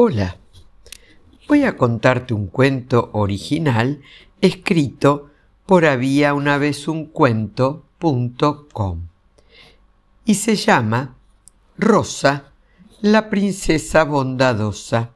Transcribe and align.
Hola, 0.00 0.36
voy 1.48 1.64
a 1.64 1.76
contarte 1.76 2.32
un 2.32 2.46
cuento 2.46 3.10
original 3.14 4.00
escrito 4.40 5.32
por 5.66 5.86
había 5.86 6.34
una 6.34 6.56
vez 6.56 6.86
un 6.86 7.06
cuento.com 7.06 9.08
y 10.24 10.34
se 10.36 10.54
llama 10.54 11.16
Rosa, 11.76 12.52
la 13.00 13.28
princesa 13.28 14.04
bondadosa. 14.04 15.14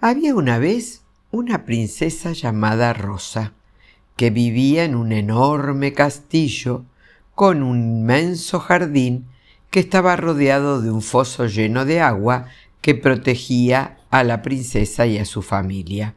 Había 0.00 0.34
una 0.34 0.58
vez 0.58 1.04
una 1.30 1.66
princesa 1.66 2.32
llamada 2.32 2.94
Rosa, 2.94 3.52
que 4.16 4.30
vivía 4.30 4.84
en 4.84 4.94
un 4.94 5.12
enorme 5.12 5.92
castillo 5.92 6.86
con 7.34 7.62
un 7.62 7.76
inmenso 7.76 8.58
jardín 8.58 9.26
que 9.70 9.80
estaba 9.80 10.16
rodeado 10.16 10.80
de 10.80 10.90
un 10.90 11.02
foso 11.02 11.44
lleno 11.44 11.84
de 11.84 12.00
agua 12.00 12.46
que 12.80 12.94
protegía 12.94 13.98
a 14.10 14.24
la 14.24 14.42
princesa 14.42 15.06
y 15.06 15.18
a 15.18 15.24
su 15.24 15.42
familia. 15.42 16.14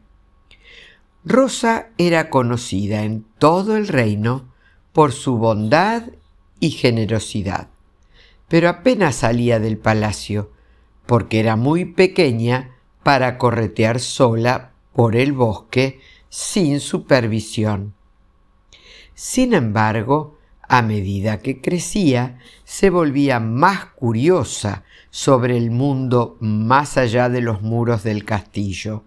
Rosa 1.24 1.90
era 1.98 2.30
conocida 2.30 3.02
en 3.02 3.24
todo 3.38 3.76
el 3.76 3.88
reino 3.88 4.52
por 4.92 5.12
su 5.12 5.36
bondad 5.36 6.04
y 6.60 6.70
generosidad, 6.70 7.68
pero 8.48 8.68
apenas 8.68 9.16
salía 9.16 9.58
del 9.58 9.76
palacio, 9.76 10.50
porque 11.06 11.40
era 11.40 11.56
muy 11.56 11.84
pequeña 11.84 12.76
para 13.02 13.36
corretear 13.38 14.00
sola 14.00 14.72
por 14.92 15.16
el 15.16 15.32
bosque 15.32 16.00
sin 16.28 16.80
supervisión. 16.80 17.94
Sin 19.14 19.52
embargo, 19.52 20.38
a 20.62 20.82
medida 20.82 21.40
que 21.40 21.60
crecía, 21.60 22.38
se 22.64 22.90
volvía 22.90 23.40
más 23.40 23.86
curiosa 23.86 24.84
sobre 25.10 25.56
el 25.56 25.70
mundo 25.70 26.36
más 26.40 26.96
allá 26.96 27.28
de 27.28 27.40
los 27.40 27.62
muros 27.62 28.02
del 28.02 28.24
castillo. 28.24 29.04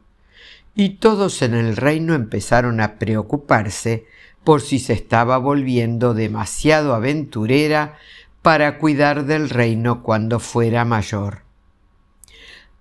Y 0.76 0.96
todos 0.96 1.42
en 1.42 1.54
el 1.54 1.76
reino 1.76 2.14
empezaron 2.14 2.82
a 2.82 2.98
preocuparse 2.98 4.06
por 4.44 4.62
si 4.62 4.80
se 4.80 4.94
estaba 4.94 5.38
volviendo 5.38 6.14
demasiado 6.14 6.94
aventurera 6.94 7.98
para 8.42 8.78
cuidar 8.78 9.26
del 9.26 9.50
reino 9.50 10.04
cuando 10.04 10.40
fuera 10.40 10.84
mayor. 10.84 11.44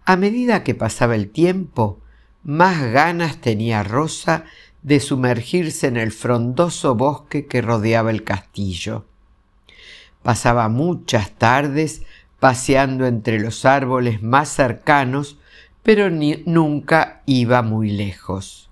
A 0.04 0.16
medida 0.16 0.64
que 0.64 0.74
pasaba 0.74 1.14
el 1.14 1.30
tiempo, 1.30 2.00
más 2.42 2.82
ganas 2.90 3.38
tenía 3.38 3.84
Rosa 3.84 4.44
de 4.82 4.98
sumergirse 4.98 5.86
en 5.86 5.96
el 5.96 6.10
frondoso 6.10 6.96
bosque 6.96 7.46
que 7.46 7.62
rodeaba 7.62 8.10
el 8.10 8.24
castillo. 8.24 9.06
Pasaba 10.22 10.68
muchas 10.68 11.30
tardes 11.32 12.02
paseando 12.42 13.06
entre 13.06 13.38
los 13.38 13.64
árboles 13.64 14.20
más 14.20 14.48
cercanos, 14.48 15.38
pero 15.84 16.10
nunca 16.10 17.22
iba 17.24 17.62
muy 17.62 17.88
lejos. 17.88 18.68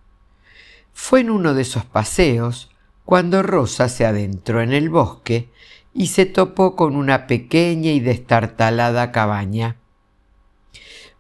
Fue 0.92 1.20
en 1.20 1.30
uno 1.30 1.54
de 1.54 1.62
esos 1.62 1.84
paseos 1.84 2.72
cuando 3.04 3.44
Rosa 3.44 3.88
se 3.88 4.04
adentró 4.04 4.60
en 4.60 4.72
el 4.72 4.90
bosque 4.90 5.50
y 5.94 6.08
se 6.08 6.26
topó 6.26 6.74
con 6.74 6.96
una 6.96 7.28
pequeña 7.28 7.92
y 7.92 8.00
destartalada 8.00 9.12
cabaña. 9.12 9.76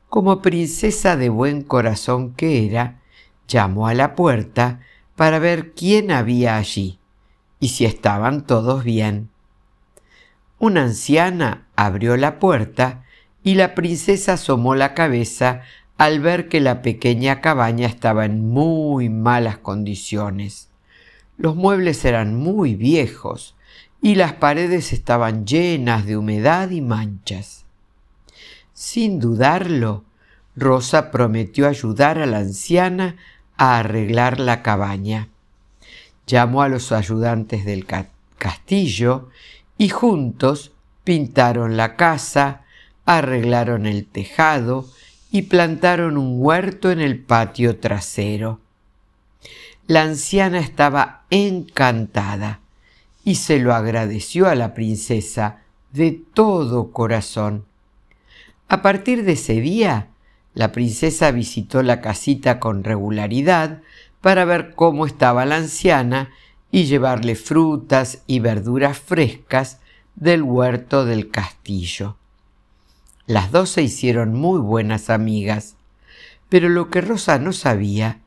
Como 0.08 0.42
princesa 0.42 1.16
de 1.16 1.28
buen 1.28 1.62
corazón 1.62 2.34
que 2.34 2.66
era, 2.66 3.00
llamó 3.46 3.86
a 3.86 3.94
la 3.94 4.16
puerta 4.16 4.80
para 5.14 5.38
ver 5.38 5.72
quién 5.72 6.10
había 6.10 6.56
allí 6.56 6.98
y 7.60 7.68
si 7.68 7.84
estaban 7.84 8.44
todos 8.44 8.82
bien. 8.82 9.30
Una 10.58 10.82
anciana 10.82 11.68
abrió 11.80 12.18
la 12.18 12.38
puerta 12.38 13.04
y 13.42 13.54
la 13.54 13.74
princesa 13.74 14.34
asomó 14.34 14.74
la 14.74 14.92
cabeza 14.92 15.62
al 15.96 16.20
ver 16.20 16.50
que 16.50 16.60
la 16.60 16.82
pequeña 16.82 17.40
cabaña 17.40 17.86
estaba 17.86 18.26
en 18.26 18.50
muy 18.50 19.08
malas 19.08 19.56
condiciones. 19.56 20.68
Los 21.38 21.56
muebles 21.56 22.04
eran 22.04 22.36
muy 22.36 22.74
viejos 22.74 23.56
y 24.02 24.16
las 24.16 24.34
paredes 24.34 24.92
estaban 24.92 25.46
llenas 25.46 26.04
de 26.04 26.18
humedad 26.18 26.68
y 26.68 26.82
manchas. 26.82 27.64
Sin 28.74 29.18
dudarlo, 29.18 30.04
Rosa 30.56 31.10
prometió 31.10 31.66
ayudar 31.66 32.18
a 32.18 32.26
la 32.26 32.38
anciana 32.40 33.16
a 33.56 33.78
arreglar 33.78 34.38
la 34.38 34.62
cabaña. 34.62 35.28
Llamó 36.26 36.60
a 36.60 36.68
los 36.68 36.92
ayudantes 36.92 37.64
del 37.64 37.86
castillo 38.36 39.30
y 39.78 39.88
juntos 39.88 40.72
pintaron 41.04 41.76
la 41.76 41.96
casa, 41.96 42.62
arreglaron 43.04 43.86
el 43.86 44.06
tejado 44.06 44.88
y 45.30 45.42
plantaron 45.42 46.16
un 46.16 46.36
huerto 46.38 46.90
en 46.90 47.00
el 47.00 47.18
patio 47.18 47.78
trasero. 47.78 48.60
La 49.86 50.02
anciana 50.02 50.60
estaba 50.60 51.24
encantada 51.30 52.60
y 53.24 53.36
se 53.36 53.58
lo 53.58 53.74
agradeció 53.74 54.48
a 54.48 54.54
la 54.54 54.74
princesa 54.74 55.62
de 55.92 56.20
todo 56.32 56.92
corazón. 56.92 57.64
A 58.68 58.82
partir 58.82 59.24
de 59.24 59.32
ese 59.32 59.60
día, 59.60 60.08
la 60.54 60.72
princesa 60.72 61.30
visitó 61.30 61.82
la 61.82 62.00
casita 62.00 62.60
con 62.60 62.84
regularidad 62.84 63.82
para 64.20 64.44
ver 64.44 64.74
cómo 64.74 65.06
estaba 65.06 65.44
la 65.44 65.56
anciana 65.56 66.30
y 66.70 66.84
llevarle 66.84 67.34
frutas 67.34 68.22
y 68.26 68.38
verduras 68.38 68.98
frescas 68.98 69.80
del 70.20 70.42
huerto 70.42 71.06
del 71.06 71.30
castillo. 71.30 72.16
Las 73.26 73.50
dos 73.50 73.70
se 73.70 73.82
hicieron 73.82 74.34
muy 74.34 74.60
buenas 74.60 75.08
amigas, 75.08 75.76
pero 76.50 76.68
lo 76.68 76.90
que 76.90 77.00
Rosa 77.00 77.38
no 77.38 77.52
sabía 77.52 78.20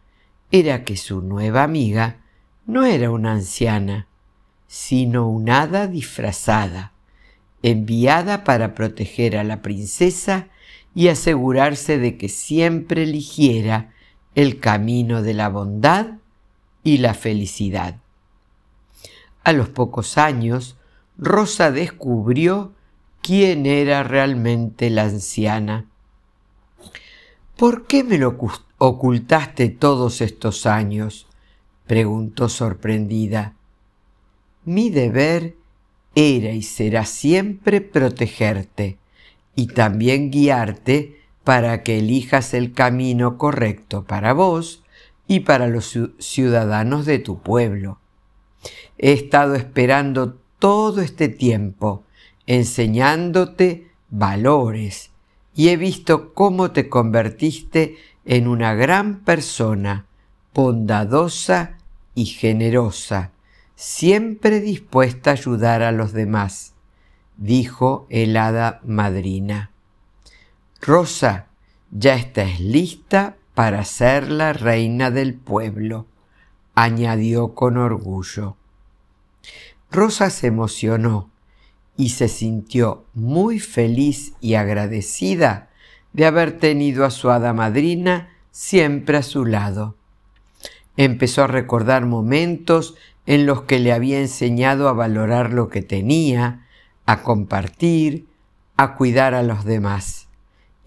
era 0.52 0.84
que 0.86 0.98
su 0.98 1.22
nueva 1.22 1.64
amiga 1.64 2.18
no 2.66 2.84
era 2.86 3.12
una 3.12 3.34
anciana, 3.34 4.08
sino 4.68 5.28
una 5.28 5.62
hada 5.62 5.88
disfrazada, 5.88 6.94
enviada 7.62 8.44
para 8.44 8.74
proteger 8.74 9.38
a 9.38 9.44
la 9.44 9.62
princesa 9.62 10.48
y 10.96 11.10
asegurarse 11.10 12.00
de 12.00 12.18
que 12.18 12.28
siempre 12.28 13.04
eligiera 13.04 13.94
el 14.34 14.60
camino 14.60 15.22
de 15.22 15.36
la 15.36 15.50
bondad 15.50 16.08
y 16.84 16.98
la 16.98 17.14
felicidad. 17.14 17.98
A 19.44 19.54
los 19.54 19.70
pocos 19.70 20.18
años, 20.18 20.78
Rosa 21.18 21.72
descubrió 21.72 22.74
quién 23.22 23.66
era 23.66 24.04
realmente 24.04 24.90
la 24.90 25.04
anciana. 25.04 25.86
¿Por 27.58 27.86
qué 27.86 28.04
me 28.04 28.18
lo 28.18 28.38
ocultaste 28.78 29.70
todos 29.70 30.22
estos 30.22 30.66
años? 30.66 31.28
preguntó 31.86 32.50
sorprendida. 32.50 33.56
Mi 34.66 34.90
deber 34.90 35.56
era 36.16 36.52
y 36.52 36.64
será 36.64 37.06
siempre 37.06 37.82
protegerte 37.82 38.98
y 39.56 39.68
también 39.68 40.32
guiarte 40.32 41.22
para 41.44 41.84
que 41.84 42.00
elijas 42.00 42.54
el 42.54 42.72
camino 42.74 43.38
correcto 43.38 44.06
para 44.06 44.34
vos 44.34 44.84
y 45.28 45.42
para 45.42 45.68
los 45.68 45.98
ciudadanos 46.20 47.06
de 47.06 47.20
tu 47.20 47.42
pueblo. 47.42 48.00
He 48.98 49.12
estado 49.12 49.56
esperando 49.56 50.43
todo 50.64 51.02
este 51.02 51.28
tiempo, 51.28 52.06
enseñándote 52.48 53.92
valores, 54.10 55.12
y 55.54 55.68
he 55.68 55.76
visto 55.76 56.34
cómo 56.34 56.72
te 56.72 56.88
convertiste 56.88 57.98
en 58.24 58.48
una 58.48 58.74
gran 58.74 59.26
persona, 59.26 60.06
bondadosa 60.54 61.80
y 62.16 62.28
generosa, 62.28 63.32
siempre 63.76 64.62
dispuesta 64.62 65.32
a 65.32 65.34
ayudar 65.34 65.82
a 65.82 65.92
los 65.92 66.14
demás, 66.14 66.76
dijo 67.36 68.08
el 68.10 68.38
hada 68.38 68.80
madrina. 68.86 69.70
Rosa, 70.80 71.48
ya 71.92 72.16
estás 72.16 72.62
lista 72.62 73.36
para 73.54 73.84
ser 73.84 74.32
la 74.32 74.54
reina 74.54 75.12
del 75.12 75.34
pueblo, 75.34 76.06
añadió 76.74 77.54
con 77.54 77.76
orgullo. 77.76 78.56
Rosa 79.94 80.32
se 80.32 80.48
emocionó 80.48 81.30
y 81.96 82.10
se 82.10 82.28
sintió 82.28 83.06
muy 83.14 83.60
feliz 83.60 84.34
y 84.42 84.56
agradecida 84.56 85.70
de 86.14 86.26
haber 86.26 86.58
tenido 86.58 87.06
a 87.06 87.12
su 87.12 87.30
hada 87.30 87.54
madrina 87.54 88.36
siempre 88.50 89.18
a 89.18 89.22
su 89.22 89.46
lado. 89.46 89.96
Empezó 90.98 91.44
a 91.44 91.48
recordar 91.48 92.08
momentos 92.08 92.96
en 93.28 93.46
los 93.46 93.64
que 93.64 93.78
le 93.78 93.94
había 93.94 94.20
enseñado 94.20 94.90
a 94.90 94.94
valorar 94.94 95.54
lo 95.54 95.70
que 95.70 95.84
tenía, 95.84 96.66
a 97.06 97.22
compartir, 97.22 98.26
a 98.78 98.96
cuidar 98.96 99.36
a 99.36 99.44
los 99.44 99.64
demás, 99.64 100.28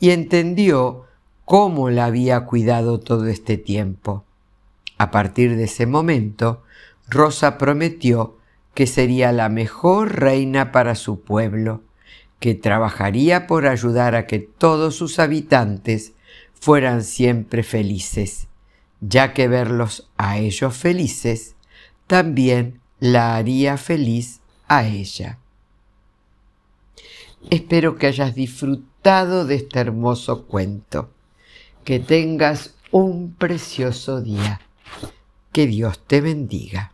y 0.01 0.11
entendió 0.11 1.05
cómo 1.45 1.91
la 1.91 2.07
había 2.07 2.41
cuidado 2.45 2.99
todo 2.99 3.29
este 3.29 3.57
tiempo. 3.57 4.25
A 4.99 5.13
partir 5.13 5.55
de 5.55 5.65
ese 5.65 5.87
momento, 5.87 6.65
Rosa 7.09 7.57
prometió 7.57 8.37
que 8.77 8.87
sería 8.87 9.33
la 9.33 9.49
mejor 9.49 10.21
reina 10.21 10.71
para 10.71 10.97
su 10.97 11.23
pueblo, 11.23 11.83
que 12.41 12.55
trabajaría 12.55 13.47
por 13.47 13.67
ayudar 13.67 14.15
a 14.15 14.27
que 14.27 14.39
todos 14.39 14.95
sus 14.95 15.19
habitantes 15.19 16.13
fueran 16.53 17.03
siempre 17.03 17.63
felices, 17.63 18.49
ya 19.01 19.33
que 19.33 19.49
verlos 19.49 20.11
a 20.19 20.37
ellos 20.37 20.77
felices 20.77 21.55
también 22.07 22.83
la 23.01 23.37
haría 23.37 23.79
feliz 23.79 24.41
a 24.69 24.87
ella. 24.87 25.39
Espero 27.49 27.97
que 27.97 28.09
hayas 28.09 28.35
disfrutado 28.35 29.47
de 29.47 29.55
este 29.55 29.79
hermoso 29.79 30.45
cuento. 30.45 31.09
Que 31.83 31.99
tengas 31.99 32.75
un 32.91 33.33
precioso 33.33 34.21
día. 34.21 34.61
Que 35.53 35.67
Dios 35.67 35.99
te 36.07 36.21
bendiga. 36.21 36.93